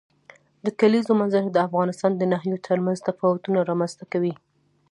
د 0.65 0.67
کلیزو 0.79 1.11
منظره 1.21 1.49
د 1.51 1.57
افغانستان 1.67 2.11
د 2.15 2.23
ناحیو 2.31 2.63
ترمنځ 2.67 2.97
تفاوتونه 3.09 3.59
رامنځ 3.69 3.91
ته 3.99 4.05
کوي. 4.11 4.33